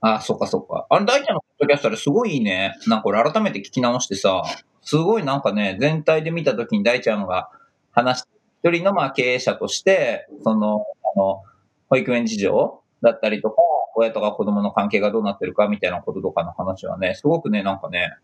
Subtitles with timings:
[0.00, 0.86] あ、そっかそっか。
[0.88, 2.74] あの、大ちゃんのポッドキャストあれすごいいいね。
[2.86, 4.42] なんか俺改めて聞き直してさ、
[4.82, 7.50] すごいなんかね、全体で見たときに大ちゃんが
[7.92, 8.28] 話して、
[8.62, 10.84] 一人のまあ経営者として、その、
[11.14, 11.42] あの、
[11.88, 13.56] 保育園事情だったりとか、
[13.96, 18.14] 親とか子供の関係がどうなってるかみたいなこととかの話はね、すごくね、なんかね、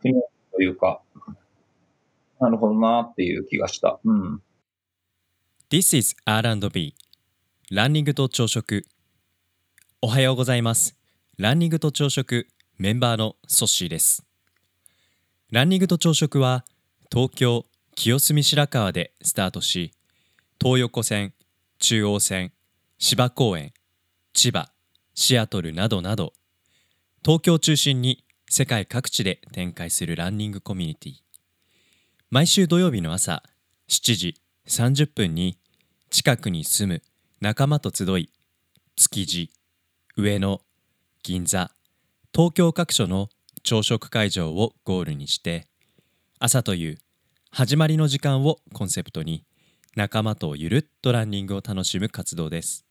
[0.00, 1.02] 腑にというか、
[2.40, 4.00] なるほどなっていう気がした。
[4.04, 4.42] うん。
[5.70, 6.94] This is R&B
[7.70, 8.84] ランニングと朝食
[10.02, 10.99] おはようございます
[11.40, 14.26] ランニングと朝食メンバーのソッシーです。
[15.50, 16.66] ランニングと朝食は
[17.10, 19.94] 東京清澄白河でスタートし
[20.60, 21.32] 東横線
[21.78, 22.52] 中央線
[22.98, 23.72] 芝公園
[24.34, 24.70] 千葉
[25.14, 26.34] シアトルなどなど
[27.24, 31.14] 東京を中心に世界各地で展開するランニングコミュニティ。
[32.30, 33.42] 毎週土曜日の朝
[33.88, 34.34] 7時
[34.68, 35.56] 30分に
[36.10, 37.02] 近くに住む
[37.40, 38.28] 仲間と集い
[38.94, 39.50] 築地
[40.18, 40.60] 上野
[41.22, 41.70] 銀座。
[42.34, 43.28] 東京各所の
[43.62, 45.66] 朝食会場をゴールにして
[46.38, 46.98] 朝という
[47.50, 49.44] 始まりの時間をコンセプトに
[49.96, 52.86] 仲間とゆるっとランニングを楽しむ活動です。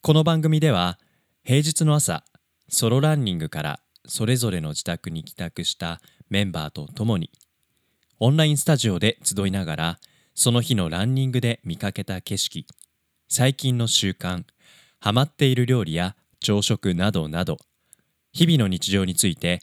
[0.00, 1.00] この番組では
[1.42, 2.22] 平日の朝
[2.68, 6.00] ソロランニングからそれぞれの自宅に帰宅した
[6.30, 7.32] メンバーと共に
[8.20, 9.98] オンラインスタジオで集いながら
[10.36, 12.64] その日のランニングで見かけた景色
[13.28, 14.44] 最近の習慣
[15.00, 17.58] ハマっている料理や朝食などなど
[18.32, 19.60] 日々の日常について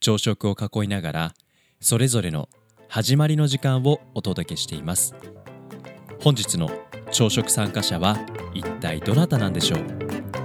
[0.00, 1.34] 朝食を囲いながら
[1.80, 2.48] それぞれの
[2.88, 5.14] 始まりの時間をお届けしています
[6.20, 6.70] 本日の
[7.10, 8.18] 朝食参加者は
[8.54, 9.80] 一体どなたなんでしょう？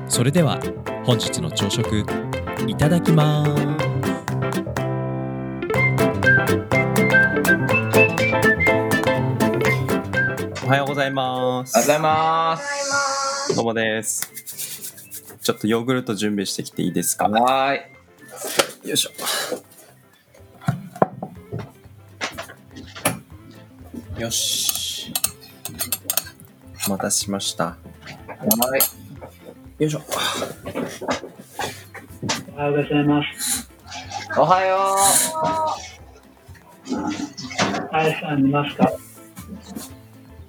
[0.07, 0.59] それでは
[1.05, 2.05] 本日の朝食
[2.67, 3.51] いただきます
[10.65, 11.77] おはようございます。
[11.77, 13.55] ありがとうございます。
[13.55, 14.62] どうもです。
[15.43, 17.27] ちょっとヨーグルト準備してきていいですか？
[17.27, 18.87] はーい。
[18.87, 19.11] よいしょ。
[24.21, 25.13] よし。
[26.87, 27.65] お待たせしました。
[27.65, 27.77] は
[29.77, 29.83] い。
[29.83, 30.01] よいしょ。
[32.55, 33.69] おはようございます。
[34.37, 34.95] おはよ
[37.91, 38.91] あやさんいますか？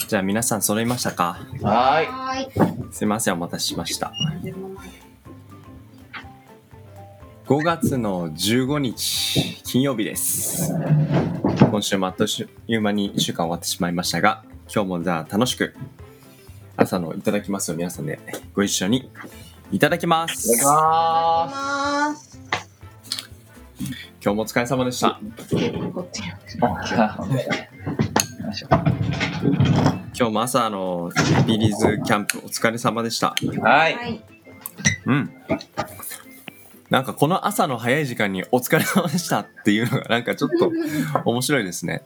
[0.06, 1.40] じゃあ皆さん揃いましたか？
[1.60, 1.64] う。
[1.64, 2.94] はーい。
[2.94, 4.12] すいません、お待たせしました。
[7.46, 10.72] 5月の15日、金曜日です。
[11.58, 14.42] 今週もあっという間に1週間終わってしまいましたが、
[14.74, 15.74] 今日もじゃあ楽しく、
[16.78, 18.18] 朝のいただきますを皆さんで
[18.54, 19.10] ご一緒に
[19.70, 20.64] いただきまいただきす。
[20.64, 20.72] ま
[21.46, 22.40] ます。
[24.22, 25.20] 今日もお疲れ様でした。
[26.48, 26.94] す。
[30.16, 31.10] 今日も朝の
[31.46, 33.34] ビリーズキャンプお疲れ様でした。
[33.60, 33.96] はい。
[33.96, 34.24] はい。
[35.04, 35.30] うん。
[36.90, 40.70] なんかこの朝の早い時間にお疲れ様でしたっていうのがなんかちょっと
[41.24, 42.02] 面白いですね。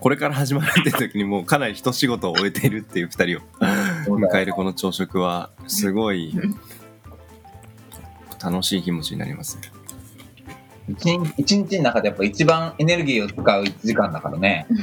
[0.00, 3.40] これから始まるって時にもうかなり一仕事を終えているっていう二人を
[4.18, 6.34] 迎えるこの朝食はすごい
[8.42, 9.62] 楽しい気持ちになりますね。
[10.88, 14.66] 一日一日の中でやっぱ一番エネルギーを使う1時間だからね。
[14.70, 14.74] う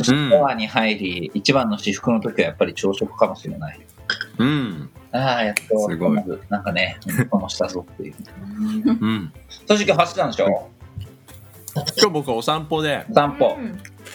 [0.00, 3.80] んシャワーに入り、一番の至福の時はやっぱり朝食かもしれない。
[4.38, 4.90] うん。
[5.12, 6.98] ああ、やっと、すごいなんかね、
[7.30, 8.14] このしたぞっていう。
[8.86, 9.32] うん。
[9.68, 10.68] 正直走ってたんでしょ？
[11.74, 13.56] 今日僕お散歩で、散歩。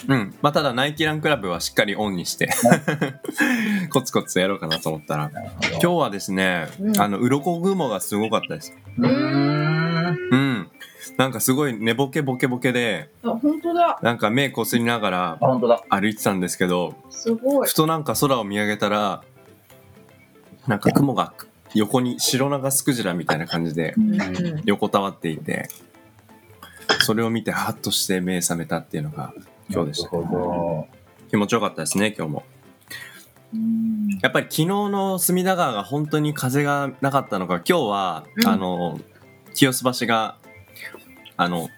[0.08, 0.36] うん。
[0.42, 2.50] まあただナイキランクラブはしっかりオンにして
[3.92, 5.32] コツコツやろうかなと思ったら、
[5.72, 8.74] 今日はですね、うんあの、鱗雲がすごかったです。
[8.98, 10.18] うーん。
[10.32, 10.70] うん。
[11.18, 14.00] なんかすごい寝ぼけぼけぼけで、あ、本当だ。
[14.02, 15.84] なんか目こすりながらあ、本当だ。
[15.90, 17.76] 歩いてたんですけど、すごいふ。
[17.76, 19.22] となんか空を見上げたら、
[20.68, 21.34] なんか雲が
[21.74, 24.62] 横に白長スクジラみたいな感じでうん。
[24.66, 25.70] 横たわっていて、
[27.02, 29.34] それを見てハッとして目覚めたっていうのが
[29.70, 30.10] 今日でした。
[31.30, 32.44] 気持ちよかったですね、今日も。
[34.22, 39.00] やっぱり昨日の隅田川が本当に風がなかったのか、今日は、うんあの、
[39.54, 40.38] 清洲橋が、
[41.38, 41.70] あの、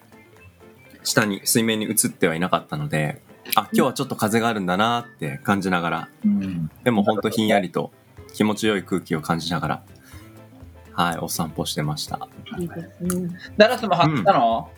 [1.04, 3.22] 下に、水面に映ってはいなかったので、
[3.56, 6.32] あ、今日はちょっと風があるんだなって感じながら、ど。
[6.32, 6.72] うん。
[6.84, 7.92] でも本当ひんやりと
[8.36, 9.84] 気持ちよい空気を感じながら、
[10.92, 12.28] はい、お散歩してました。
[12.60, 13.30] いいですね。
[13.56, 14.70] ダラスも走ったの、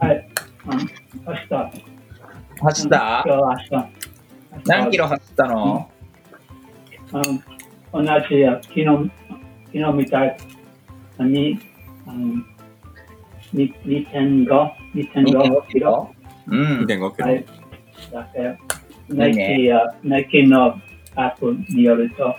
[0.00, 0.30] はい。
[0.66, 1.86] うん、明日。
[2.60, 3.88] 走った今日は明日。
[4.66, 5.90] 何キロ走ったの、
[7.12, 9.10] うん、同じや、昨日、昨
[9.72, 10.36] 日みたい
[11.20, 11.60] に、
[12.08, 12.46] うん、
[13.52, 14.46] に2.5、
[14.92, 16.10] 2.5キロ。
[16.48, 16.84] うん。
[16.84, 17.26] 2.5キロ。
[17.26, 17.46] はい。
[18.12, 18.58] だって、
[19.08, 20.80] ナイキや、ナイキの
[21.16, 22.36] アップによると、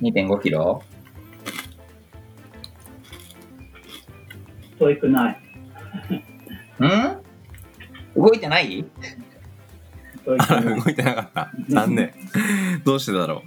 [0.00, 0.08] うん。
[0.08, 0.82] 2.5キロ？
[4.78, 5.40] 遠くない。
[6.84, 7.22] ん？
[8.14, 8.84] 動いてない？
[10.24, 10.80] 遠くあない。
[10.82, 11.50] 動いてなかった。
[11.68, 12.12] なんで
[12.84, 13.42] どうしてだろ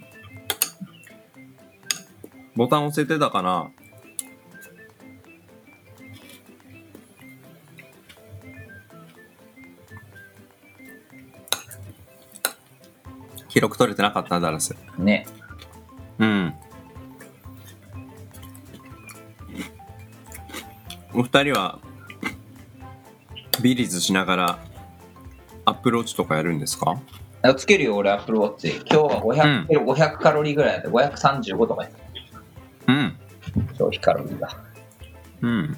[2.56, 2.58] う。
[2.58, 3.70] ボタン押せてたかな？
[13.50, 14.76] 記録取れてなかったなダラス。
[14.98, 15.28] ね。
[16.20, 16.54] うん。
[21.14, 21.80] お二人は
[23.62, 24.60] ビリーズしながら
[25.66, 27.00] アップローチとかやるんですか？
[27.42, 28.76] あつけるよ、俺、アップルウォッチ。
[28.78, 31.90] 今日は500、キロ500カロリーぐらいだって、535とかや
[32.88, 33.18] うん。
[33.78, 34.50] 消費カロリーが。
[35.42, 35.78] うん。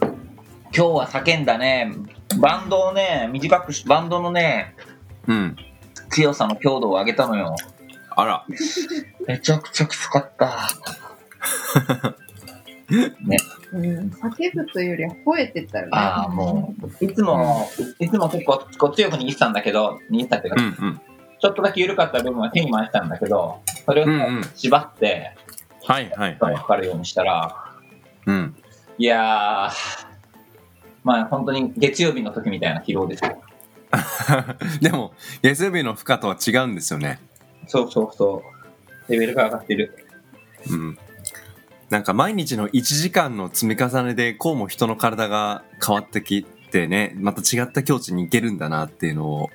[0.00, 0.10] 今
[0.72, 1.92] 日は叫んだね、
[2.40, 4.74] バンドをね、短くし、バンドのね、
[5.26, 5.56] うん。
[6.10, 7.54] 強さの強度を上げたのよ。
[8.10, 8.44] あら。
[9.26, 10.68] めちゃくちゃきつかった。
[12.90, 14.10] うん。
[14.10, 15.90] 叫ぶというよりは吠えてたよね。
[15.92, 17.68] ああ、もう、いつも、
[17.98, 21.00] いつも結構こう強く握ってたんだけど、握ってたっていうか、うんうん。
[21.40, 25.36] ちょっとだけ緩かった部分は手に回してたんだけど、それをうんうん縛って、
[25.84, 26.56] はいはいかはい。
[26.56, 27.54] かるようにしたら、
[28.26, 28.56] うん。
[28.96, 30.06] いやー、
[31.04, 33.40] まあ本当に月曜日の時みたいな疲労ですよ。
[34.80, 35.12] でも、
[35.42, 37.20] 月曜日の負荷とは違うんですよね。
[37.66, 38.42] そうそうそ
[39.08, 39.12] う。
[39.12, 40.06] レベルが上がってる。
[40.70, 40.98] うん。
[41.90, 49.50] なんか毎日の1時間の積み重ねでこうも人の体が変わってきてね、また違った境地に行けるんだなっていうのを、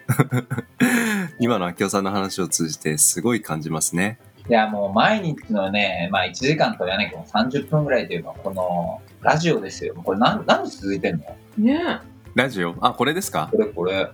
[1.39, 4.17] 今の明夫さんの話を通じてすごい感じますね。
[4.49, 9.93] いやもう毎日のね、まあ1時間とは言わないけど30分ぐらいというのはこのラジオですよ。
[10.03, 11.23] これ何何時続いてんの？
[11.57, 11.99] ね
[12.33, 12.75] ラジオ？
[12.81, 13.49] あ、これですか？
[13.51, 14.09] これこれ。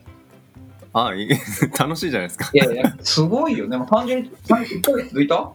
[0.94, 1.30] あ、いい
[1.78, 2.50] 楽しいじゃないですか。
[2.54, 3.68] いやいや、すごいよ。
[3.70, 5.52] でも単純に1ヶ月続いた？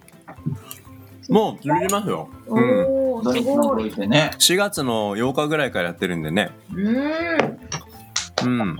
[1.31, 2.29] もう続きますよ。
[2.47, 2.85] うん。
[2.87, 3.85] おー、すごい。
[3.85, 4.31] 続いてね。
[4.39, 6.51] 4月の8日ぐらいからやってるんでね。
[6.75, 6.97] うん。
[8.45, 8.77] うん。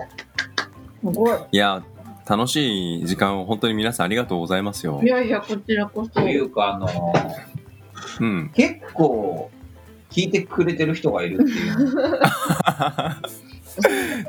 [1.13, 1.39] すごい。
[1.53, 1.83] いや、
[2.29, 5.07] 楽しい時間を本当に皆さんありがとうございますよい。
[5.07, 6.11] やいや、こちらこそ。
[6.11, 6.89] というか、あの
[8.21, 8.51] うん。
[8.55, 9.51] 結構
[10.15, 12.01] 聞いてくれてる人がいるっていう。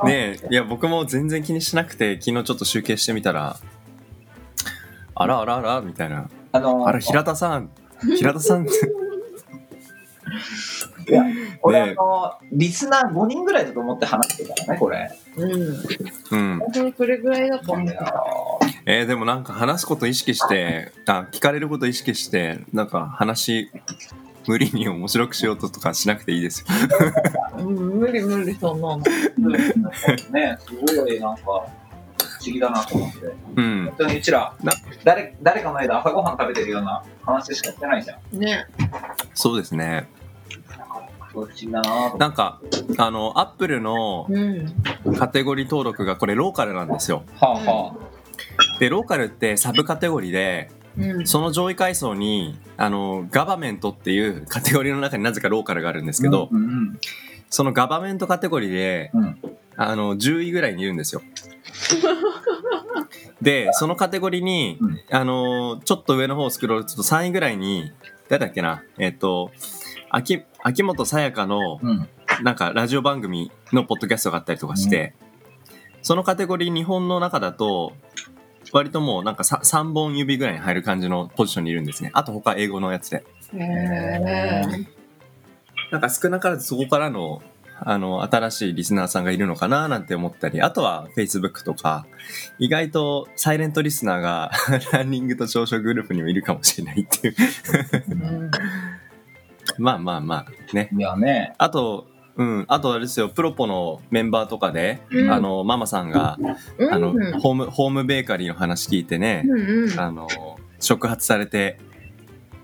[0.06, 3.58] ねえ、いや、僕も全然気にしなくて、昨日ちょっと集計してみたら、
[5.14, 6.28] あらあらあらみたいな。
[6.52, 7.70] あのあら、平田さん、
[8.18, 8.72] 平田さんって、
[11.62, 15.12] 俺、ねあの、リスナー5人ぐらいだと思って話してたからね、これ。
[15.38, 15.52] うん。
[16.32, 16.62] うん。
[16.98, 17.96] それぐらいだと思う。
[18.88, 23.72] えーでもなんか話すこと意識して、あ、聞かれること意識して、なんか話、
[24.48, 26.68] 無理に面白くしようととかしなくていいですよ。
[27.58, 28.98] うん、無理無理、そんなの。
[30.32, 31.68] ね、すごいなんか、不思
[32.54, 33.18] 議だなと思って。
[33.56, 33.86] うん。
[33.86, 38.40] 本当にうちらな、誰、誰かの間朝ごはん食べてるような話しかしてないじゃん。
[38.40, 38.68] ね。
[39.34, 40.08] そうですね。
[41.30, 41.82] すごい不思議だ
[42.18, 42.62] なんか、
[42.98, 45.16] あの、アップルのうん。
[45.18, 47.24] カテゴリー登録がこれローカルなんですよ。
[47.40, 47.96] はあは
[48.80, 51.28] で、ローカルってサブカテゴリーで、うん。
[51.28, 56.24] その上位階層に、あの、ガバメントっていうカテゴリーの中になぜかローカルがあるんですあ。
[56.24, 57.00] けど、うんうん
[57.48, 59.40] そのガバメントカテゴリーで、うん
[59.78, 61.22] あの、10位ぐらいにいるんですよ。
[63.42, 67.92] で、そのカテゴリーに、うんあの、ちょっと上の方をスクロールすると3位ぐらいに、
[68.28, 69.52] 誰だっけな、えっ、と、
[70.10, 72.10] 秋、秋元さやかの、うん。
[72.44, 75.14] なんかラジオ番組のポッドキャストがあったりとかして、
[76.02, 77.94] そのカテゴリー日本の中だと、
[78.72, 82.12] 割ともうなんか 3, 本指ぐらいに入る感じのポジションにいるんですね。
[82.14, 83.18] あと他英語のやつで。
[83.18, 84.62] へえ。
[85.92, 87.42] なんか少なからずそこからの、
[87.80, 92.06] あの、新しいリスナーさんがいるのかななんて思ったり、あとは Facebook とか、
[92.58, 94.52] 意外とサイレントリスナーが
[94.92, 97.36] ランニングと朝食グループにもいるかもしれないっていう。
[98.10, 98.52] うん。
[99.78, 100.90] まあまあまあ、ね。
[100.96, 102.08] いやね、あと、
[102.38, 106.38] うん、あとあれですよ、プロポのメンバーとかで、うんあの、ママさんが、
[106.78, 106.94] うん。
[106.94, 110.00] あの、うんホーム、ホームベーカリーの話聞いてね、うん。
[110.00, 110.28] あの、
[110.80, 111.80] 触発されて、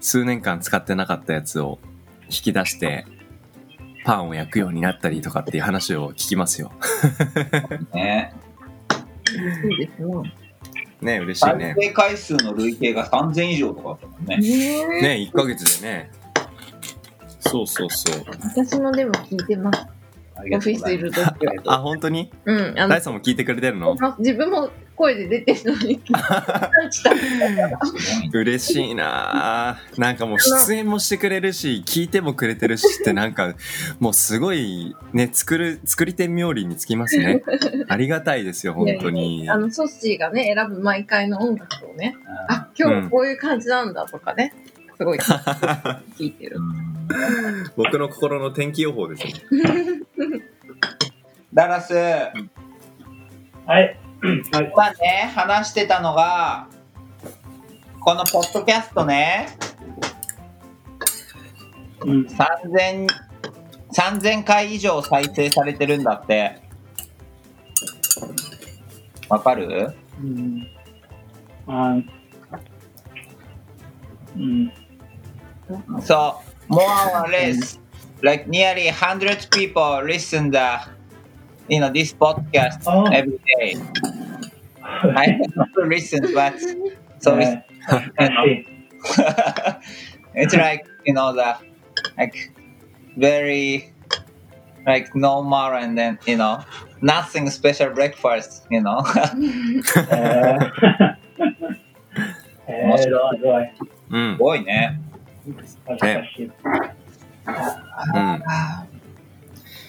[0.01, 1.79] 数年間使ってなかったやつを
[2.23, 3.05] 引き出して、
[4.03, 6.71] パンを焼くようになったりとかっていう話を聞きますよ。
[7.93, 8.33] ね。
[9.25, 10.33] そうですね。
[11.01, 11.75] ね、嬉しい再ね。
[11.77, 14.37] 生回数の累計が3000以上とかだったもんね。
[14.37, 16.11] ねね、1ヶ月でね。
[17.41, 18.23] そうそうそう。
[18.43, 19.85] 私もでも聞いてます。
[20.35, 21.73] ありがオフィスいとうございまするときは。
[21.75, 22.31] あ、本当に？
[22.45, 22.79] うん。
[22.79, 23.95] あのダイ、さんも聞いてくれてるの？
[24.19, 27.15] 自分も声で出てるのに、感じた。
[27.15, 33.55] すごいね嬉しいなあなんかもう出演もしてくれるし聞いてもくれてるしってなんか
[33.99, 37.41] もうすごいね作る作り手冥利につきますね
[37.89, 42.15] ありがたいですよ本当にあの、ソッシーがね、選ぶ毎回の音楽をね、
[42.47, 44.53] あ、今日こういう感じなんだとかね、
[45.01, 46.59] すごい聞いてる。
[47.75, 49.33] 僕の心の天気予報ですね
[51.51, 52.31] ダラス、は
[53.65, 53.67] い。
[53.67, 53.97] はい。
[54.75, 56.67] まあね、話してたのが、
[57.99, 59.47] このポッドキャストね、
[62.05, 62.21] うん。
[62.27, 63.07] 3000、
[63.91, 66.61] 3000回以上再生されてるんだって。
[69.29, 69.95] わかる？
[70.21, 70.67] うん。
[71.65, 71.95] あ
[74.35, 74.71] うん。
[76.04, 76.38] So,
[76.68, 77.78] more or less,
[78.22, 80.80] like nearly 100 people listen the,
[81.68, 83.06] you know, this podcast Oh.
[83.12, 83.76] every day.
[84.82, 86.54] I don't listen, but
[87.18, 87.56] so it's,
[88.18, 88.66] I see.
[90.34, 91.56] it's like, you know, the,
[92.16, 92.52] like,
[93.16, 93.92] very,
[94.86, 96.62] like, normal and then, you know,
[97.02, 99.02] nothing special breakfast, you know.
[102.68, 103.70] えーえー、すごい。
[104.10, 105.00] うんすごいね。
[105.45, 105.97] 恥ずか
[106.35, 106.43] しい。
[106.43, 106.51] うん。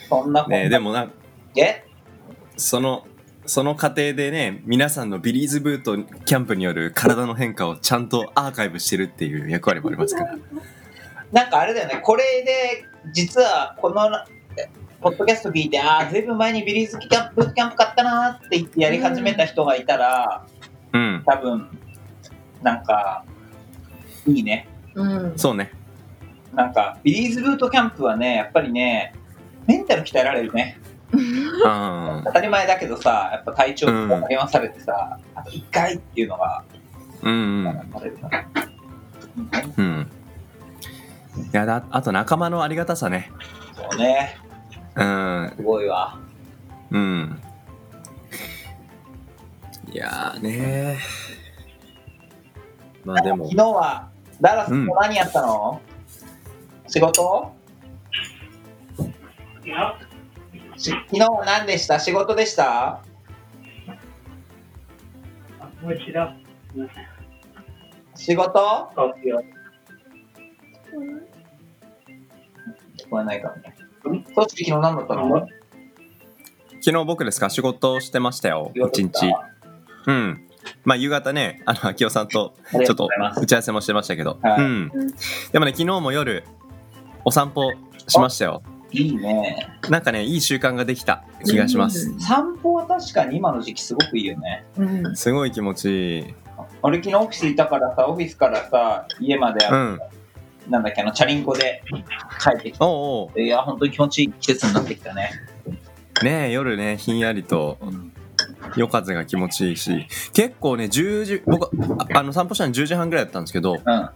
[0.08, 1.10] そんなねでもな
[1.56, 1.84] え？
[2.56, 3.06] その
[3.46, 10.36] その過程でね皆さんのビリーズブートキャンプによる体の変化をちゃんとアーカイブしてるっていう役割もありますから。
[11.32, 14.10] なんかあれだよね、これで、実はこの、
[15.00, 20.46] ポッドキャスト聞いて、ああ、ずいぶん前にビリーズキャンプブートキャンプ買ったなーって言ってやり始めた人がいたら、
[20.92, 21.22] うん。
[21.24, 21.70] 多分、
[22.62, 23.24] なんか、
[24.26, 24.68] いいね。
[24.94, 25.38] うん。
[25.38, 25.72] そうね。
[26.54, 29.14] なんか、ビリーズブートキャンプはね、やっぱりね、
[29.66, 30.78] メンタル鍛えられるね。
[31.64, 37.74] あ当たり前だけどさ、やっぱ体調とか励まされてさ、あと1回っていうのが、ーうんうん。
[39.76, 40.10] うん。
[41.36, 43.30] いやだあと仲間のありがたさね。
[43.74, 44.38] そうね、
[44.96, 45.52] うん。
[45.56, 46.18] すごいわ。
[46.90, 47.40] うん。
[49.92, 50.98] いやーね
[53.04, 53.44] まあでも。
[53.44, 54.08] 昨日は、
[54.42, 55.80] ダラスうんと何やったの、
[56.88, 57.54] 仕事？
[59.64, 59.96] いや、
[60.76, 62.00] し昨日は何でした？
[62.00, 63.04] 仕事でした？
[65.80, 66.28] もう一度。
[68.16, 68.90] 仕事？
[72.98, 73.54] 聞こえないか
[74.02, 74.18] 昨
[74.56, 75.46] 日何だったの？
[76.84, 77.48] 昨日僕ですか？
[77.48, 78.72] 仕事をしてましたよ。
[78.74, 79.32] 一日。
[80.08, 80.48] うん
[80.84, 83.08] まあ夕方ねあの秋夫さんとちょっと。
[83.36, 84.62] 打ち合わせもしてましたけど、はい。
[84.62, 84.90] うん、
[85.52, 86.44] でもね昨日も夜
[87.24, 87.72] お散歩
[88.08, 88.62] しましたよ。
[88.90, 89.68] いいね。
[89.88, 92.14] なんかねいい習慣ができた気がします。
[92.20, 94.64] 散歩は確かに今の時期すごくいいよね。
[94.76, 95.16] うん。
[95.16, 96.34] すごい気持ちいい。
[96.82, 99.98] 俺昨日オフィスいたからさ、オフィスからさ、家まで、うん。
[100.68, 101.82] なんだっけ、あの、チャリンコで
[102.40, 105.30] 帰ってきて、おうおいや、本当に気持ちいい季節になってきたね。
[106.20, 107.78] うねえ夜ねひんやりと。
[107.80, 108.11] うん
[108.76, 114.10] 夜風が気持ちいいし結構ね10時僕ああの散歩したの10時半ぐらいだったんですけどうん。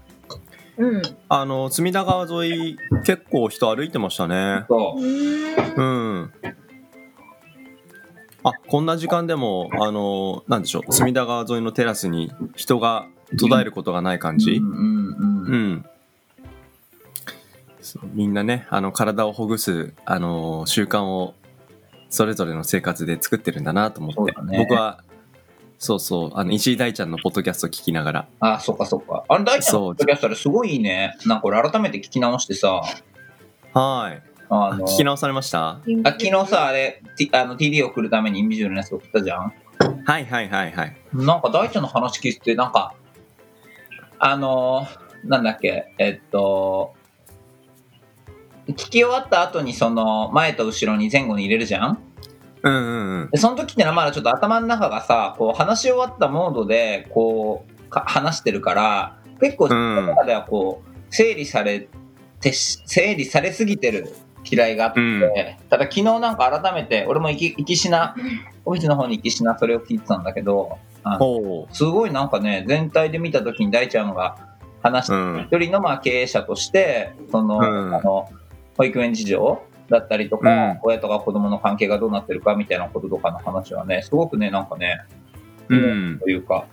[0.78, 1.02] うん。
[1.28, 5.02] あの隅田川沿い結構人歩いてましたねそう。
[5.02, 6.32] うん
[8.44, 15.52] あこんな時間でもあのなんでしょう隅田川沿いのテラスに人が途絶えることがない感じうんうんうん。
[15.52, 15.86] うん
[17.80, 21.34] そうみんなねあの体をほぐすあの習慣を
[22.08, 24.58] それぞれの生活で作ってるんだなと思って、ね。
[24.58, 25.02] 僕は
[25.78, 28.28] そうそうあの石井大ちゃんのポッドキャスト聞きながら。
[28.40, 29.24] あ、そっかそっか。
[29.28, 31.16] あの、大ちゃんのポッドキャストあれすごいいいね。
[31.26, 32.82] なんか俺改めて聞き直してさ、
[33.74, 34.22] はい。
[34.48, 35.68] あの、聞き直されました？
[35.70, 39.52] あ昨日さ、あれ、T- あの TD 送るためにインビジュアルのやつ送ったじゃん？
[40.06, 40.96] はいはいはいはい。
[41.12, 42.94] なんか大ちゃんの話聞いてて、なんか、
[44.18, 46.94] あのーなんだっけ、えっと、
[48.76, 51.98] 聞き終わった後にその前と後ろに前後に入れるじゃん？
[52.62, 53.30] うんうんうん。
[53.30, 61.88] でその時ってのはまだちょっと頭の中がさ、こう話し終わったモードで、こう、か話してるから、結構自分の中ではこう、整理され
[62.40, 64.12] てし、整理されすぎてる
[64.44, 65.20] 嫌いがあって、うん。
[65.70, 68.16] ただ昨日なんか改めて、俺も行きしな、
[68.64, 70.78] オフィスの方に行きしなそれを聞いてたんだけど、
[71.70, 77.94] すごいなんかね、全体で見たときに大ちゃんが話して一人のまあ経営者として、その、うん。
[77.94, 78.28] あの
[78.76, 80.78] 保育園事情だったりとか、うん。
[80.82, 85.04] 親とか子供の関係がどうなってるかみたいなこととかの話はね、すごくね、なんかね、
[85.68, 86.18] うん。
[86.20, 86.66] というか、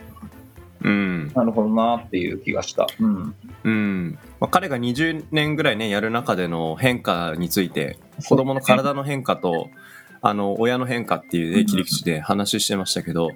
[0.84, 1.32] うん。
[1.34, 2.88] なるほどなっていう気がした。
[3.00, 3.36] うん。
[3.64, 4.20] うん。
[4.40, 9.70] まあ、彼が20年ぐらいねやる中での変化について子供の体の変化と
[10.22, 13.32] あの親の変化っていう、ね、切り口で話してましたけど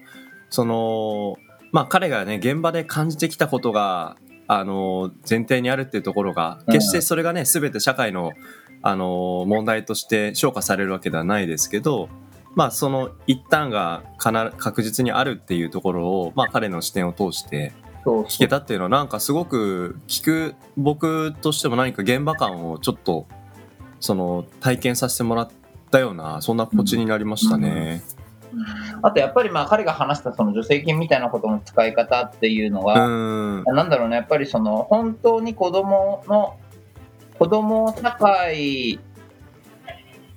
[0.49, 1.37] その
[1.71, 6.73] まあ彼がね現場で感じてきたことがあの前提にあるっていうところがうん。
[6.73, 8.33] 決してそれがね全て社会の
[8.81, 12.09] あの問題として消化されるわけではないですけど
[12.55, 17.73] まあその一端がかな確実にあるっていうところを、まあ、彼の視点を通して
[18.05, 23.27] 聞けたっていうのはなんかすごく聞く僕としても何か現場感をちょっと
[23.99, 25.49] その体験させてもらっ
[25.91, 28.01] たようなそんな心地になりましたね。
[29.01, 33.63] あとやっぱりまあ彼が話したその助成金みたいなことの使い方っていうのうは、ん。
[33.63, 36.57] なんだろうね、やっぱりその本当に子供の、
[37.37, 38.99] 子供社会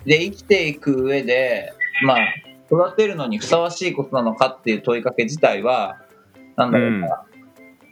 [0.05, 1.73] で生きていく上で、
[2.05, 2.19] まあ、
[2.71, 5.99] 育てるのにふさわしいことなのかっていう問いかけ自体は、
[6.57, 7.23] なんだろうな、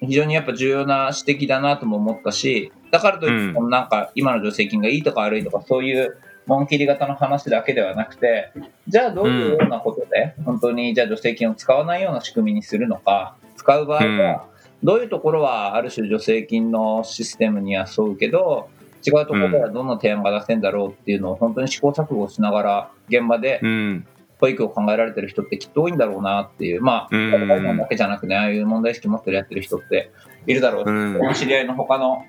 [0.00, 6.16] 非常にやっぱ重要な指摘だなとも思ったし、だからといって、うなんか今の助成金がいいとか悪いとか、そういう
[6.48, 8.52] 紋切り型の話だけではなくて、
[8.88, 14.46] じゃあどういうようなことで、本当にじゃあ助成金を使わないような仕組みにするのか、使う場合は、
[14.82, 18.70] どういうところはある種助成金のシステムには沿うけど、
[19.06, 24.06] 違うところではどんな提案が出せんだろうっていうのを本当に試行錯誤しながら現場でうん。
[24.40, 27.48] 保育を考えられてる人ってきっと多いんだろうなっていう、まあ、うん。
[27.48, 30.12] 大門だけじゃなくね、ああいう問題意識持ってるやってる人って
[30.46, 31.34] いるだろうし、うん。
[31.34, 32.24] 知り合いの他の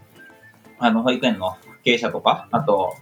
[0.80, 2.96] あの保育園の経営者とか、あと、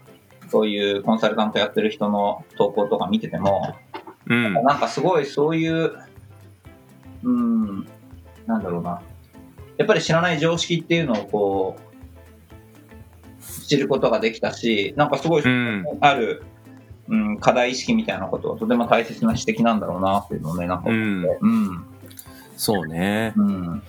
[0.49, 3.75] そういうコンサルタントやってる人の投稿とか見てても、
[4.27, 4.53] うん。
[4.53, 5.97] なんかすごいそういう、
[7.23, 7.87] うん、
[8.45, 9.01] なんだろうな。
[9.77, 11.87] やっぱり知らない常識っていうのをこう、
[13.67, 15.85] 知ることができたし、なんかすごいうん。
[16.01, 16.43] ある、
[17.07, 21.47] うん、課題意識みたいなことはとても大切な指摘なんだろうなっていうのをね、なんかう思って、ん。
[21.47, 21.85] うん、
[22.55, 23.33] そうね。
[23.35, 23.83] うん、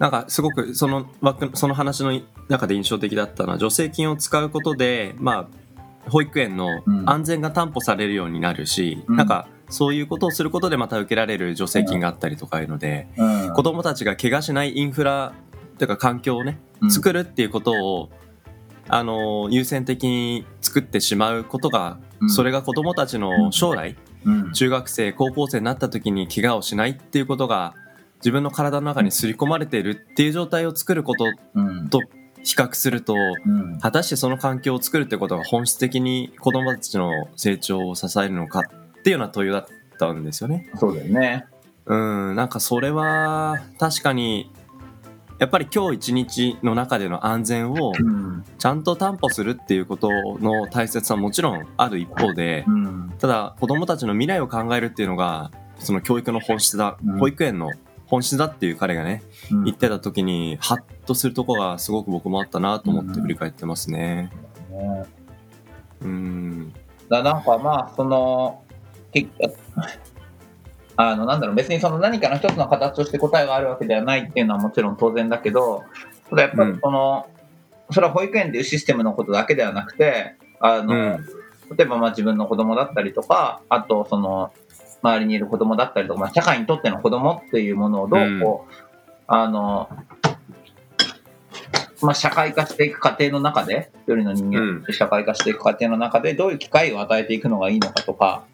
[0.00, 5.60] なんかすごくその枠その話の中で印象的だったのは助成金を使うことでまあ
[6.08, 7.08] 保育園のうん。
[7.08, 9.16] 安全が担保されるようになるし、うん。
[9.16, 15.32] なんかそういうことをすることでまた受けられる助成金があったりとかいうので、うん、子どもたちが怪我しないインフラ
[15.78, 16.90] というか環境をねうん。
[16.90, 18.10] 作るっていうことを、
[18.88, 22.30] あの優先的に作ってしまうことが、うん。
[22.30, 27.74] それが子どもたちの将来、うん、中学生高校生になった時に怪我をしないっていうことが
[28.20, 31.24] 自分の体の中に刷り込まれているっていう状態を作ること
[31.54, 32.00] うん、と
[32.42, 39.66] 比較するとうん、果たしてその環境を作るってことが本質的に子どもたちの成長を支えるのかっていうような問いだっ
[39.98, 40.70] たんですよね。
[40.76, 41.46] そうだよね。
[41.86, 42.36] うん。
[42.36, 44.50] なんかそれは確かに
[45.38, 57.18] やっぱり今日一日の中での安全をうん、ちゃんと担保するっていうことの大切さはもちろんある一方でうん、ただ子どもたちの未来を考えるっていうのがその教育の本質だ、うん。
[57.18, 57.70] 保育園の
[58.10, 59.64] 本質だっていう彼がねうん。
[59.64, 64.30] 言ってた時にハッとするとこがすごく僕もあったなと思ってうん振り返ってますね。
[64.70, 65.04] ね
[66.02, 66.74] うん。
[67.08, 68.62] だなんかまあその
[69.12, 69.28] け
[70.96, 75.84] あのなんだろう別にその何かの一つの形として答えがあるわけではないっていうのはもちろん当然だけど
[76.28, 77.26] ただやっぱりその、
[77.90, 81.26] それは保育園っていうシステムのことだけではなくてあの、うん。
[81.76, 84.52] 例えばまあ自分の子供だったりとかあとその
[85.02, 88.74] 周りにいる子供だったりとか、まあ、社会にとっての子供っていうものをどうこう、
[89.26, 89.88] あの
[92.02, 98.44] まあ、社会化していく過程の中で、一人の人間と社会化していく過程の中で、どういう機会を与えていくのがいいのかとか、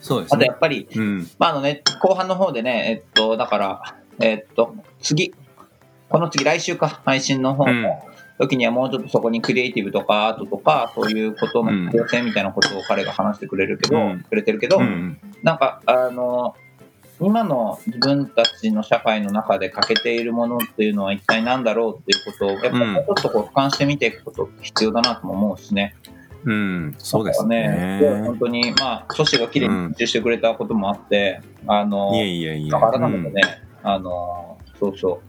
[0.00, 0.36] そうですね。
[0.36, 0.52] あとや。
[0.52, 1.30] っぱり、うん。
[1.38, 5.34] まああのね、後半の方でね、えっと、だから、えっと、次、
[6.08, 7.82] この次、来週か、配信の方うん。
[7.82, 8.02] の
[8.40, 14.20] 時にはもうちょっとそこにクリエイティブとか、アートとか、そういうことの必要性みたいなことを彼が話してくれるけど、うん。
[14.22, 15.18] くれてるけど、うん。
[15.42, 16.54] なんか、あの、
[17.20, 25.94] 今の自分たちの社会の中で欠けているものっていうのは一体何だろうっていうことを、やっぱりもうちょっとこう俯瞰して見ていくこと必要だなとも思うしね。
[26.44, 27.98] うん、そうですね。
[28.00, 32.70] すごい本当に、まあ、ソシが綺麗に復習してくれたこともあって、あの、いえいえいえ。
[32.70, 33.34] だから改めてうん。
[33.34, 33.42] ね、
[33.82, 35.20] あの、そうそ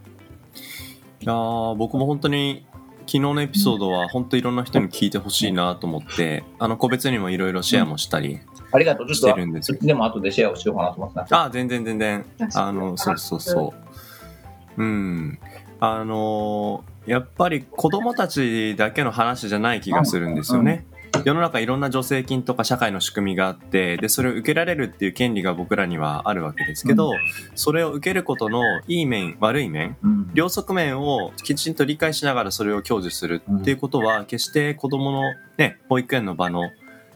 [1.20, 2.66] いやー僕も本当に
[3.06, 8.40] 昨日のエピソードは本当いろんな人に聞いてほしいなと思って、あの個別にもいろいろシェアもしたりう。
[8.72, 9.08] ありがとう。
[9.08, 11.44] ちしてるんですでも後でシェアをしようかなと思ってた。
[11.44, 13.74] あ全然全然あのそうそうそ
[14.78, 15.38] ううん
[15.80, 20.86] あのーやっぱり子供たちだけの話じゃない気がするんですよね。
[21.24, 27.14] 世の中いろんな助成金とか社会の仕組みがあってでそれを受けられるっていう権利が僕らにはあるわけですけど、う
[27.54, 30.30] それを受けることのいい面悪い面うん。
[30.34, 35.22] 両側面をきちんと理解しながらそれを享受するっていうことは、決して子どもの、
[35.58, 36.70] ね、保育園の場の、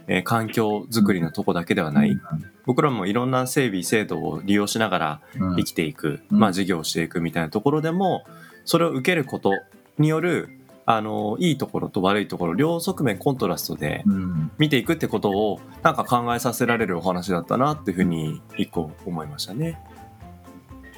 [0.09, 2.17] えー環境づくりのとこだけではない、
[2.65, 5.57] 僕らもいろんな整備制度を利用しながらうん。
[5.57, 6.39] 生きていく、うん。
[6.39, 8.25] まあ、事業をしていくみたいなところでも
[8.65, 9.53] それを受けること
[9.99, 10.56] による
[10.89, 14.53] あのいいところと悪いところ両側面コントラストでうん。
[14.57, 19.81] 見ていくってことをなんか考えさせられるお話だったなっていうふうに一個思いましたね。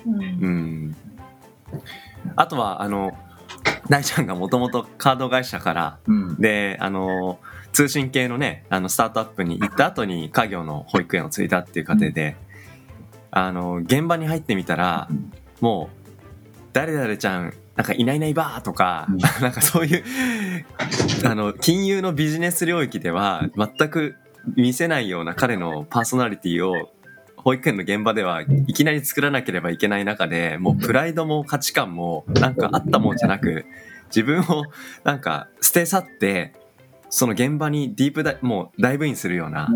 [0.06, 0.96] うんうん、
[2.36, 3.16] あとはあの
[3.88, 6.36] 大ちゃんがもともとカード会社からうん。
[6.36, 7.38] であの
[7.72, 12.36] 通信系のねあのスタートアップに行った後に家業の保育園を継いだっていう過程で、
[13.30, 15.08] あの現場に入ってみたら
[15.62, 16.08] もう
[16.74, 19.18] 誰々ちゃんなんかいないいないばーとか、うん。
[19.40, 20.04] なんかそういう
[21.24, 24.16] あの金融のビジネス領域では全く
[24.56, 26.90] 見せないような彼のパーソナリティを
[27.36, 33.64] 保育園の現場ではいきなり作らなければいけない中でもうプライドも価値観もなんかあったもんじゃなく
[34.06, 34.64] 自分を
[35.04, 36.54] なんか捨て去って
[37.10, 39.68] その現場にディープダイもうダイブインするような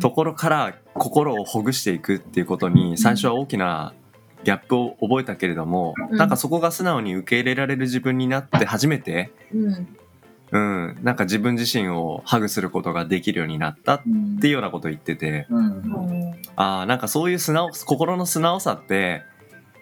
[0.00, 3.92] ところから心をほぐしていくっていうことに最初は大きな
[4.44, 6.16] ギャップを覚えたけれども、うん。
[6.16, 9.96] なんかそこが素直に受け入れられる自分になって初めて、うん。
[10.52, 14.02] うん、なんか自分自身をハグすることができるようになったっ
[14.40, 15.46] ていうようなことを言ってて。
[15.48, 16.34] うん。
[16.56, 19.22] ああなんかそういう素直心の素直さって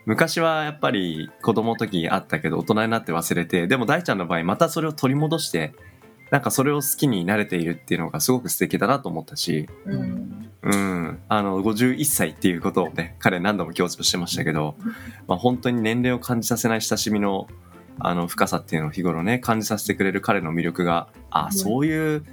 [0.04, 5.74] 昔はやっぱり子供の時あったけど大人になって忘れてでも大ちゃんの場合またそれを取り戻して
[6.30, 14.74] なんかそれを好きになれているっていうのがすごく素敵だなと思ったし、うんうん、あの51歳っていうことをね彼何度も強調してましたけど、
[15.28, 17.46] まあ、本当に年齢を感じさせない親しみの
[18.00, 21.52] あの深さっていうのを日頃ね感じさせてくれる彼の魅力があうん。
[21.52, 22.24] そういう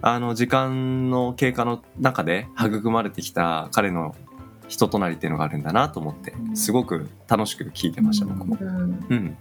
[0.00, 4.14] あの時間の経過の中で育まれてきた彼の
[4.68, 8.56] 人となりっていうのがあるんだなと思ってすごく楽しく聞いてました僕も。
[8.60, 9.02] うん。
[9.10, 9.36] うん、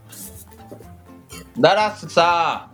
[1.59, 2.69] ダラスさ、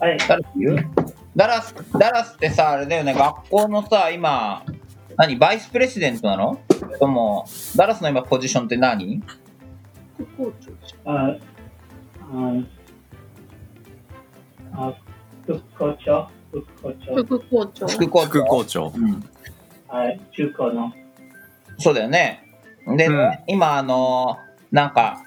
[0.00, 0.18] はい。
[0.18, 4.64] ダラス言うダラス、ダラスってさ、あれだよね、学校のさ、今、
[5.16, 6.60] 何、バイスプレシデントなの？
[6.78, 9.22] それとも、ダラスの今ポジションって何？
[10.16, 11.36] 副校長あ、
[14.74, 14.94] あ、あ、
[15.46, 17.86] 副校長、副校長、副校長。
[17.88, 18.28] 副校長？
[18.28, 18.92] 副校長。
[18.94, 19.24] うん。
[19.88, 20.92] はい、中高の、
[21.78, 22.44] そうだよね。
[22.96, 23.38] で、うん。
[23.46, 24.36] 今、あの
[24.70, 25.22] なんか、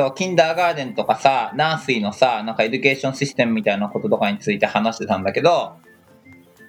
[0.00, 5.76] そう、 kindergarten とかさ、 nursery のさ、なんか education system みたいなこととかについて話してたんだけど、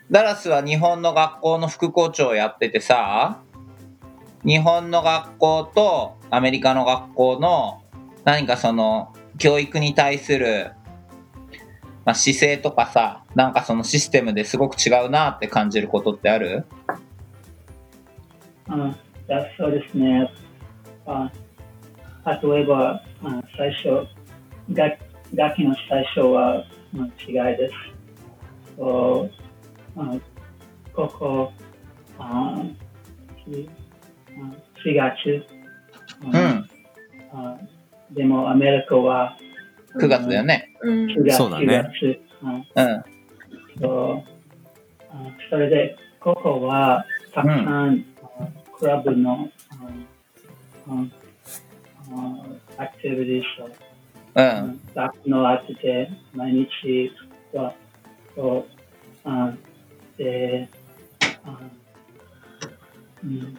[0.09, 3.39] ダラスは日本の学校の副校長をやっててさ、
[4.43, 7.81] 日本の学校とアメリカの学校の
[8.25, 10.73] 何かその教育に対する、
[12.03, 16.65] まあ、姿勢とかさ、なんかそのシステムですごく違うなって感じることってある？
[18.67, 18.93] あ
[19.25, 20.29] だそうですね。
[21.05, 21.31] あ
[22.25, 24.07] 例えば、あ最初、
[24.69, 24.97] 楽
[25.33, 27.73] 楽器の最初はまあ違いです。
[28.77, 29.29] そ
[29.95, 30.17] うあ
[30.93, 31.53] ここ
[32.19, 32.61] あ
[33.45, 33.69] し
[34.37, 34.55] あ
[34.85, 35.45] 4月、
[36.25, 36.69] うん。
[37.33, 37.57] あ
[38.11, 39.37] でもアメリカは
[39.95, 40.73] 9月だよね。
[40.81, 42.21] うん9月、そうだね9月
[42.75, 43.03] あうん。
[43.81, 44.23] そう
[45.11, 49.49] あそれで、ここはたくさん、あクラブの
[50.87, 51.05] あ
[52.77, 53.69] アクティビティを
[54.33, 54.81] うん。
[54.95, 57.11] 学のあってて、毎日
[57.53, 57.73] は、
[58.35, 58.65] そう
[59.25, 59.53] あ
[60.17, 60.69] で
[61.43, 61.59] あ
[63.23, 63.57] うん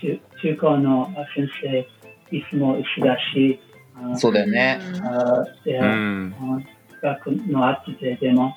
[0.00, 3.58] 中中高の先生、いつも一緒だし、
[3.96, 4.78] あそうだよね。
[5.02, 6.58] あでうんあ
[7.02, 8.54] 学のあってて、でも、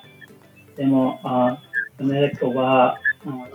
[0.75, 1.57] でも、あ
[1.99, 3.47] アメリカはあ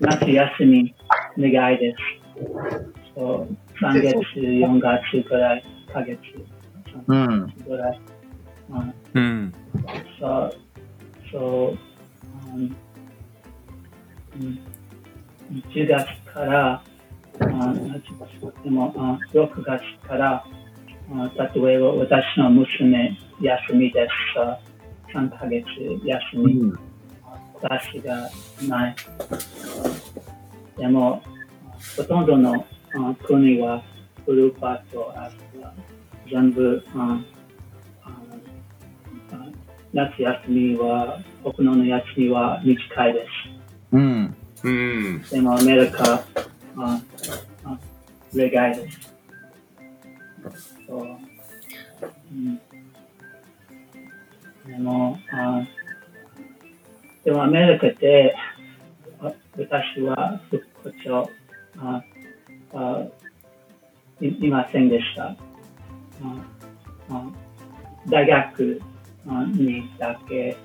[0.00, 0.94] 夏休み
[1.38, 2.17] 願いです。
[3.14, 6.18] そう3月、4月ぐらい、ヶ月、
[7.06, 7.44] うん。
[7.44, 8.00] 3月ぐらい。
[8.70, 9.54] あうん
[10.20, 10.54] そう、
[11.32, 12.76] そう、うん
[14.40, 14.58] うん
[15.72, 16.82] 10月から、あ
[18.62, 20.44] でもあ6月から、
[21.10, 24.38] あ例えば私の娘休みです。
[24.38, 24.58] あ
[25.14, 25.64] 3ヶ月
[26.04, 26.72] 休み。
[27.60, 28.30] 私が
[28.68, 28.96] ない。
[30.76, 31.22] でも、
[31.96, 33.82] ほとんどのあ国は
[34.26, 35.30] グルーパーとあ
[36.30, 37.20] 全部あ
[38.02, 38.10] あ
[39.32, 39.46] あ
[39.92, 43.26] 夏休みは、僕の休みは短いです。
[43.92, 44.36] うん。
[44.64, 46.22] うんでもアメリカあ
[46.76, 47.78] あ
[48.34, 49.14] 例外です。
[50.86, 51.18] そう
[52.30, 52.60] うん、
[54.66, 55.62] でもあ、
[57.24, 58.34] でもアメリカで
[59.20, 61.30] あ私は副校長
[61.80, 62.02] あ
[62.74, 63.02] あ
[64.20, 65.24] いいませんでした。
[65.24, 65.36] あ
[67.10, 67.24] あ
[68.08, 68.80] 大学
[69.28, 70.56] あにだけ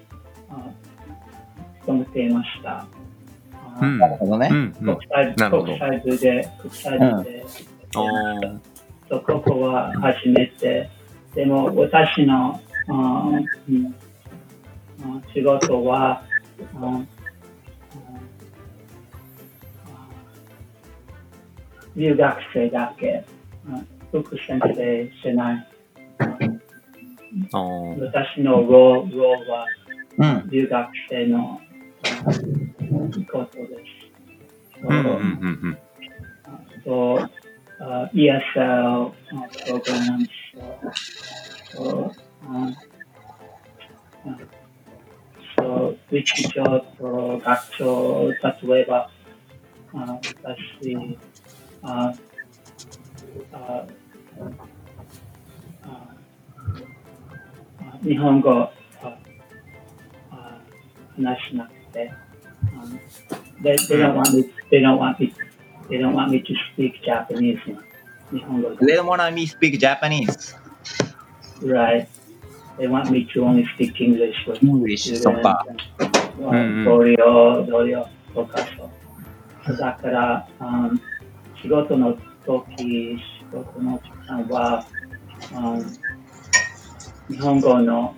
[0.49, 0.69] あ
[1.82, 2.86] 勤めていました。
[3.54, 4.54] あうんなるほどねう。
[4.54, 7.45] んうん国際国際部で、国際部で、
[7.95, 8.60] おー
[9.10, 10.89] とここは初めて。
[11.36, 13.30] でも私の、あ
[13.69, 13.95] うん
[15.02, 16.21] あ仕事は、
[16.76, 17.02] あ
[21.95, 23.23] 留学生だけ。
[23.69, 25.67] あ副先生しない。
[27.99, 29.65] 私のローローは
[30.17, 30.49] うん。
[30.49, 31.60] 留学生の
[32.25, 32.34] あ
[33.32, 34.03] ことです。
[34.84, 35.77] うんうんうん
[36.84, 37.29] そう、
[37.79, 39.12] あ ESL あ
[39.65, 40.27] プログラム
[41.71, 42.12] そう、
[42.45, 42.69] あ
[44.25, 44.38] あ
[45.58, 46.63] そう、日常
[46.97, 48.29] と学長、
[48.67, 49.10] 例えば、
[49.93, 50.97] あ私、
[51.83, 52.14] あ
[53.53, 53.87] ああ
[55.83, 56.14] あ
[58.03, 58.73] 日本語あ
[60.31, 60.61] あ
[61.16, 62.14] 話しなくて、あ
[63.62, 65.33] they, they don't want me, they don't want me,
[65.88, 67.59] they don't want me to speak Japanese
[68.31, 70.55] 日本語 They don't wanna me speak Japanese.
[71.62, 72.07] Right.
[72.79, 75.66] They want me to only speak English with English そっか。
[76.38, 78.88] うんうん同僚、同僚とかそ
[79.73, 79.77] う。
[79.77, 80.90] だから、あ
[81.63, 82.13] 仕事の
[82.45, 84.86] 時、仕事の時間は、
[85.54, 85.80] あ
[87.30, 88.13] 日本語の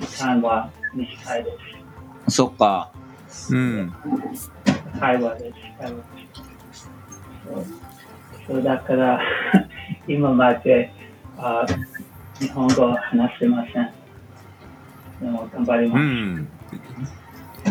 [0.00, 1.50] 時間は短いで
[2.28, 2.36] す。
[2.36, 2.92] そっか。
[3.50, 3.92] うん
[5.00, 5.54] 会話です。
[5.76, 6.02] 会話で
[6.72, 6.90] す。
[7.44, 7.64] そう
[8.46, 9.20] そうだから、
[10.06, 10.92] 今まで
[11.36, 11.66] あ
[12.38, 13.92] 日本語を話せません。
[15.20, 16.00] でも頑張ります。
[16.00, 16.48] ん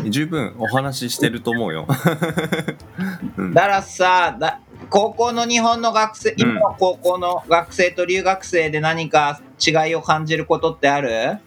[0.04, 1.88] 十分お話ししてると思うよ、
[3.38, 11.40] うん、だからさだ、高校の日本の学生、今の高校の学生と留学生で何か違いを感じることってある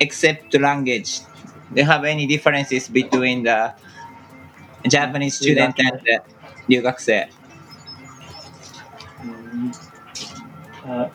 [0.00, 1.26] ?except language.
[1.72, 3.74] Do you have any differences between the
[4.88, 6.20] Japanese student and the
[6.68, 7.28] 留学生?
[9.24, 9.72] うん
[10.90, 11.10] あ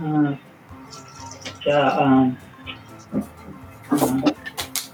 [0.00, 0.38] うん
[1.62, 2.38] じゃあ、うんうん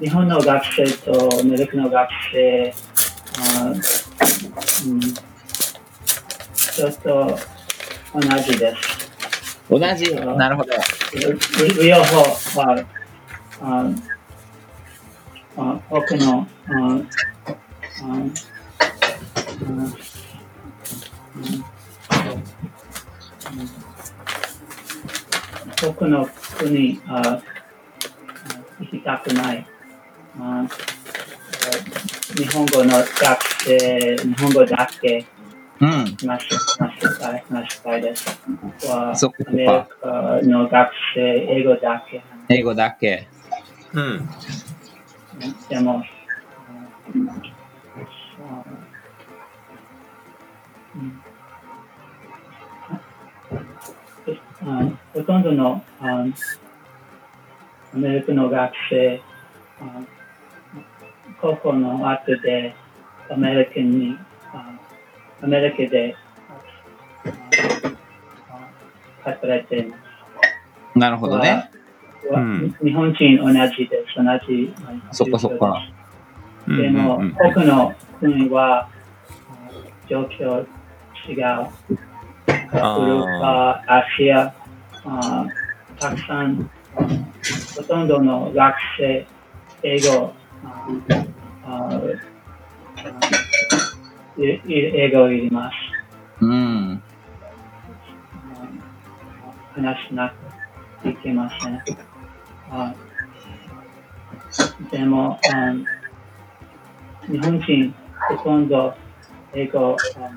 [0.00, 2.74] 日本の学生とアメリカの学生、
[3.60, 3.70] あう
[4.94, 7.38] ん、ちょっと
[8.14, 8.76] 同じです。
[9.70, 10.14] 同じ？
[10.14, 10.72] なるほど。
[11.82, 12.16] 両方
[12.60, 12.84] は、
[13.62, 13.90] あ
[15.56, 16.88] あ多くの、ああう
[18.12, 18.34] ん
[25.82, 26.28] 多くの
[26.58, 27.40] 国あ
[28.80, 29.66] 行きたくない。
[30.38, 30.66] あ
[32.36, 33.08] 日本語の学
[33.64, 35.24] 生、日本語だけ
[35.80, 35.88] うん。
[35.88, 36.14] 話
[36.48, 36.86] した
[37.36, 38.26] い話したいです。
[38.88, 42.22] はそっかそっかアメリカの学生、英語だけ。
[42.48, 43.28] 英語だけ。
[43.92, 44.28] うん
[45.68, 46.02] でも、
[47.14, 47.42] うんうん
[55.12, 56.24] ほとんどのあ
[57.94, 59.20] アメリカの学生、
[59.80, 60.02] あ
[61.40, 62.74] 高校の後で
[63.30, 64.16] アメリカに、
[64.52, 64.78] あ
[65.42, 66.16] アメリカで
[69.24, 70.98] 働いています。
[70.98, 71.70] なるほどね。
[72.30, 74.16] はうん日本人同じです。
[74.16, 74.74] 同じ。
[75.10, 75.82] そっかそっか。
[76.68, 78.90] うんでも、うん多くの国はあ
[80.08, 80.66] 状況
[81.28, 81.36] 違う。
[81.36, 84.54] ヨーロッパ、アジア、
[85.04, 85.46] あ
[85.98, 87.02] たくさん、あ
[87.76, 89.26] ほとんどの学生、
[89.82, 90.32] 英語、
[94.68, 95.74] 英語いります。
[96.40, 97.02] うん。
[99.74, 100.32] あ話しな
[101.02, 101.82] くいけません。
[102.70, 102.94] あ
[104.92, 105.74] でも、あ
[107.26, 107.94] 日本人
[108.28, 108.94] ほとんど
[109.52, 110.30] 英語あ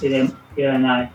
[0.00, 1.12] 入れ入れない。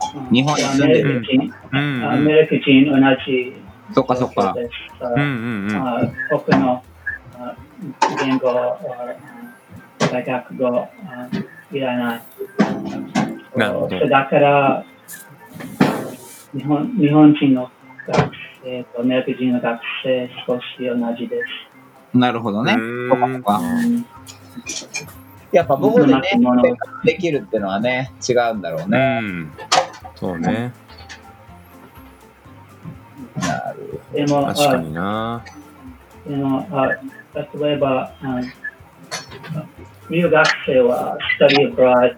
[0.00, 4.52] あ日本にアメリカ人、うんアメリカ人同じそっかそっか。
[4.54, 4.70] です。
[5.00, 6.82] うんうんうんあ多くの
[7.38, 7.56] あ
[8.24, 8.78] 言語、あ
[10.10, 10.88] 大学語あ
[11.72, 12.22] いらない。
[13.56, 14.84] なるほどだから
[16.52, 17.70] 日本、日本人の
[18.06, 18.30] 学
[18.62, 22.18] 生とアメリカ人の学生少し同じです。
[22.18, 22.74] なるほどね。
[22.74, 23.60] うんそっか
[24.66, 24.96] そ
[25.52, 26.22] やっぱ母語でね、
[27.04, 29.20] できるってのはね、違うんだろううね。
[29.20, 29.52] ん
[30.16, 30.72] そうね
[33.36, 35.44] なるでも、確かにな。
[35.44, 38.40] あでもあ例えば、あ
[40.10, 42.16] 留学生は study abroad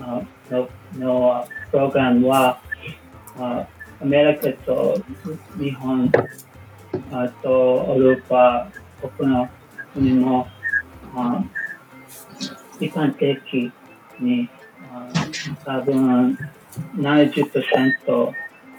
[0.00, 2.60] あののあプログラムは
[3.38, 3.66] あ
[4.00, 5.00] アメリカと
[5.58, 6.10] 日本
[7.12, 8.68] あとヨーロッパ
[9.00, 9.48] 他の
[9.94, 10.46] 国も
[11.14, 11.42] あ
[12.78, 13.72] 一般的
[14.20, 14.48] に、
[14.92, 15.08] あ
[15.64, 16.38] 多分
[16.96, 18.32] 70%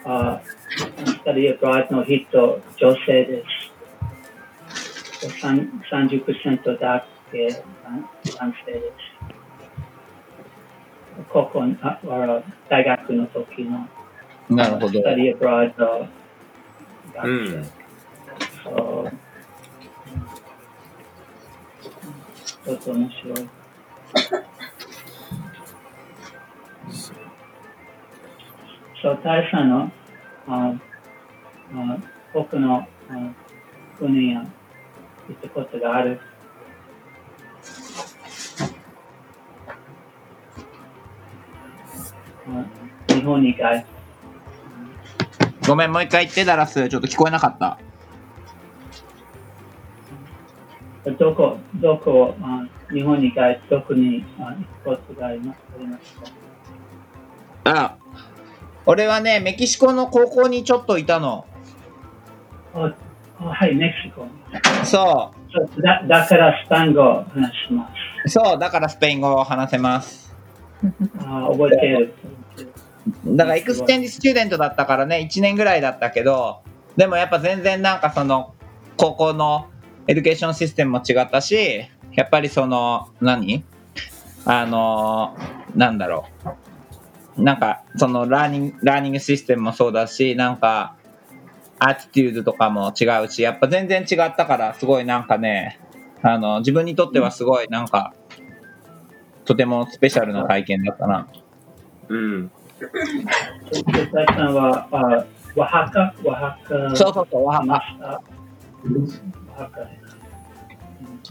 [0.10, 3.44] あスタディアブライドの人、女性で
[5.20, 5.32] す。
[5.42, 7.48] さん30%だけ
[7.84, 8.08] 男
[8.40, 8.86] 男性です。
[11.28, 12.00] 高校あ
[12.70, 13.86] 大学の時の
[14.50, 15.04] なるほどス。
[15.04, 16.08] タディアブライドう
[17.14, 17.56] 学生。
[17.56, 17.66] うん
[18.64, 19.12] そう
[22.64, 23.50] ちょっと面白い。
[29.02, 29.92] そう、大佐の
[30.48, 30.74] あ
[31.74, 31.98] あ
[32.34, 32.88] 僕のあ
[34.00, 34.48] 国や行
[35.34, 36.20] ったことがある。
[42.50, 43.86] あ日本以外。
[45.68, 46.88] ごめん、もう一回言って、ダラス。
[46.88, 47.78] ちょっと聞こえなかった。
[51.20, 54.56] どこ、どこ、あ日本以外、どこにあ
[54.86, 56.22] 行くことがありますありますか？
[57.66, 57.97] あ
[58.88, 61.46] 俺はね、メキシコの高校にちょっといたの。
[62.74, 62.94] あ
[63.40, 64.26] あはい、メキシコ。
[64.86, 68.30] そそうだだからスパン語を話しまう。
[68.30, 68.34] す。
[68.34, 70.34] そう、だからスペイン語を話せます。
[71.20, 72.14] あ覚えている。
[73.26, 76.62] だから exchange student だったからね、1年ぐらいだったけど、
[76.96, 78.54] でもやっぱ全然なんかその、
[78.96, 79.68] 高校の
[80.08, 81.82] education system も違ったし、
[82.14, 83.66] やっぱりその、何？
[84.46, 85.36] あの、
[85.76, 86.67] なんだろう。
[87.38, 90.96] なんか、その learning、learning system もそうだし、なんか、
[91.80, 95.80] attitude とかも違うし、やっぱ全然違ったから、すごいなんかね、
[96.24, 98.14] あの、自分にとってはすごいなんか、
[99.46, 101.28] とてもスペシャルな体験だったな。
[102.10, 102.52] うん
[104.14, 108.22] 大さんは、あオアハカ、オアハカ、そうそうそう、わました。
[109.56, 109.82] オアハカ。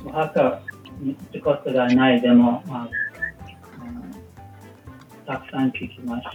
[0.04, 0.60] オアハカ
[1.00, 2.88] に行ったことがないでも、まあ、あ
[5.26, 6.28] たくさん聞きまし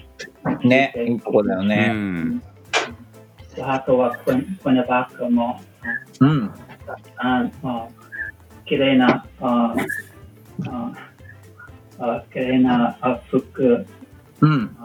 [0.44, 0.68] た。
[0.68, 1.88] ね、いいとこだようね。
[1.88, 2.42] ん
[3.58, 5.60] オアハカはクネバカも、
[6.20, 6.52] うん。
[7.18, 7.88] ああ
[8.66, 9.76] 綺麗な、あ
[10.68, 10.92] あ
[12.00, 13.86] あ綺麗なあ服、
[14.42, 14.78] うん。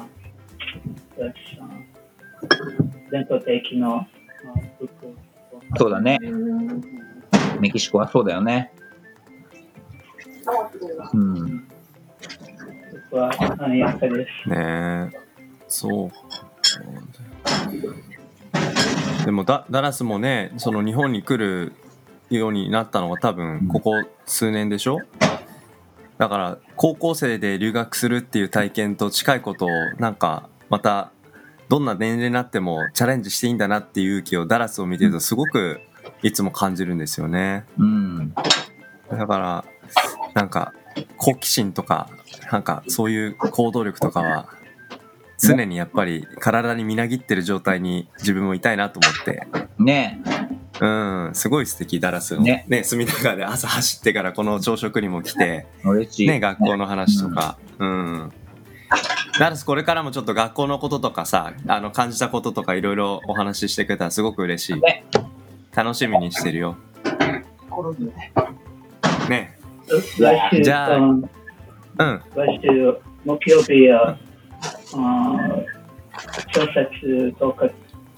[3.10, 4.06] 伝統的なあ
[4.78, 4.88] 服。
[5.76, 6.18] そうだね。
[6.22, 6.82] うん
[7.60, 8.72] メキシコはそうだよね。
[11.14, 11.45] うん。
[13.16, 14.50] 僕は華やかです。
[14.50, 15.18] ねえ
[15.68, 16.10] そう
[19.24, 21.72] でもダダラスもねその日本に来る
[22.28, 25.00] ようになったのが多分ここ数年でしょ？
[26.18, 31.10] だから高校生で留学するっていう体験と近いことをなんかまた
[31.68, 35.80] どんな年齢になってもチャレンジしていいんだなっていう勇気をダラスを見てるとすごく
[36.22, 37.64] いつも感じるんですよね。
[37.78, 38.34] うん。
[39.10, 39.64] だから、
[40.34, 40.72] なんか、
[41.16, 42.08] 好奇心とか、
[42.50, 44.48] なんか、そういう行動力とかは、
[45.38, 49.46] 常にやっぱり体にみなぎってる状態に自分もいたいなと思って、
[49.78, 50.22] ね
[50.80, 52.42] うん、すごい素敵、ダラスの。
[52.42, 56.28] ねね、隅田川で朝走ってからこの朝食にも来て、嬉しい。
[56.28, 58.32] ね、学校の話とか、うん。
[59.38, 65.04] ダラスこれからもちょっと学校のこととかさ、あの、感じたこととかいろいろお話ししてくれたらすごく嬉しいね。
[65.74, 66.76] 楽しみにしてるよ。
[69.28, 69.58] ね。
[70.62, 71.00] じゃあ
[71.98, 72.22] うん。
[72.34, 74.16] 来週木曜日は、
[74.94, 75.48] あ
[76.54, 77.68] 小説とか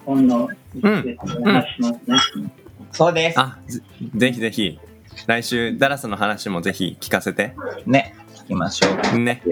[0.04, 0.48] 本の
[0.82, 2.52] 話しますね。
[2.92, 3.40] そうです。
[3.40, 3.80] あぜ
[4.14, 4.78] ぜひぜひ
[5.26, 7.54] 来週ダラスの話もぜひ聞かせて
[7.86, 8.14] ね。
[8.34, 9.18] 聞きましょう。
[9.18, 9.42] ね。
[9.44, 9.50] う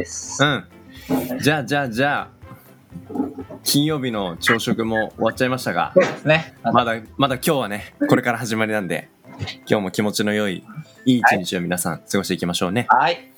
[1.35, 1.39] ん。
[1.41, 2.37] じゃあじゃあじゃあ
[3.63, 5.93] 金曜日の朝食も終わっちゃいましたが
[6.25, 6.55] ね。
[6.63, 8.89] まだまだ今日はねこれから始まりなん。
[8.89, 9.09] で
[9.69, 10.65] 今日も気持ちの良い
[11.05, 11.99] いい一日を皆さん。
[12.11, 13.33] 過ごしていきましょうねはい。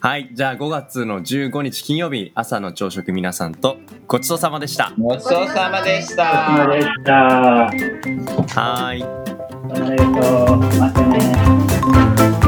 [0.00, 6.80] はいじゃあ5月の15日金曜日朝の朝食皆さんとごちそうさまでしたごちそうさまでしお疲たれ。
[6.80, 7.12] 様でした。
[7.14, 10.58] はーいありがとう。
[10.78, 12.45] またね。